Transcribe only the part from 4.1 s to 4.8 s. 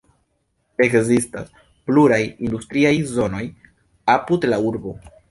apud la